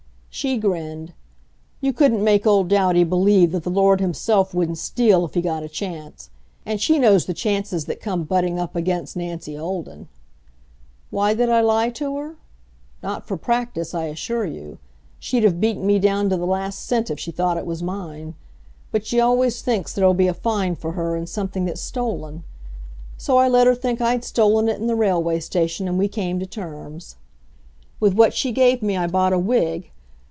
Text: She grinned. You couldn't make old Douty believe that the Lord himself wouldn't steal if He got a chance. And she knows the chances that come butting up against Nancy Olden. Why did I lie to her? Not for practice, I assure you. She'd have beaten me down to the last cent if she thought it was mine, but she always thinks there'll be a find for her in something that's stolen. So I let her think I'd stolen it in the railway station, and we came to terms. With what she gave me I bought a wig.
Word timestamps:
She 0.33 0.57
grinned. 0.57 1.11
You 1.81 1.91
couldn't 1.91 2.23
make 2.23 2.47
old 2.47 2.69
Douty 2.69 3.03
believe 3.03 3.51
that 3.51 3.63
the 3.63 3.69
Lord 3.69 3.99
himself 3.99 4.53
wouldn't 4.53 4.77
steal 4.77 5.25
if 5.25 5.33
He 5.33 5.41
got 5.41 5.61
a 5.61 5.67
chance. 5.67 6.29
And 6.65 6.79
she 6.79 6.97
knows 6.99 7.25
the 7.25 7.33
chances 7.33 7.83
that 7.85 7.99
come 7.99 8.23
butting 8.23 8.57
up 8.57 8.73
against 8.73 9.17
Nancy 9.17 9.57
Olden. 9.57 10.07
Why 11.09 11.33
did 11.33 11.49
I 11.49 11.59
lie 11.59 11.89
to 11.89 12.15
her? 12.15 12.35
Not 13.03 13.27
for 13.27 13.35
practice, 13.35 13.93
I 13.93 14.05
assure 14.05 14.45
you. 14.45 14.77
She'd 15.19 15.43
have 15.43 15.59
beaten 15.59 15.85
me 15.85 15.99
down 15.99 16.29
to 16.29 16.37
the 16.37 16.45
last 16.47 16.79
cent 16.85 17.11
if 17.11 17.19
she 17.19 17.31
thought 17.31 17.57
it 17.57 17.65
was 17.65 17.83
mine, 17.83 18.33
but 18.89 19.05
she 19.05 19.19
always 19.19 19.61
thinks 19.61 19.91
there'll 19.93 20.13
be 20.13 20.29
a 20.29 20.33
find 20.33 20.79
for 20.79 20.93
her 20.93 21.17
in 21.17 21.27
something 21.27 21.65
that's 21.65 21.81
stolen. 21.81 22.45
So 23.17 23.35
I 23.37 23.49
let 23.49 23.67
her 23.67 23.75
think 23.75 23.99
I'd 23.99 24.23
stolen 24.23 24.69
it 24.69 24.79
in 24.79 24.87
the 24.87 24.95
railway 24.95 25.41
station, 25.41 25.89
and 25.89 25.97
we 25.99 26.07
came 26.07 26.39
to 26.39 26.45
terms. 26.45 27.17
With 27.99 28.13
what 28.13 28.33
she 28.33 28.53
gave 28.53 28.81
me 28.81 28.95
I 28.95 29.07
bought 29.07 29.33
a 29.33 29.37
wig. 29.37 29.89